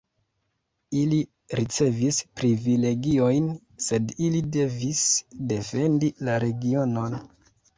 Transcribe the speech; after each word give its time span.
Ili 1.01 1.17
ricevis 1.59 2.21
privilegiojn, 2.39 3.51
sed 3.89 4.15
ili 4.29 4.43
devis 4.57 5.05
defendi 5.53 6.11
la 6.31 6.41
regionon. 6.47 7.21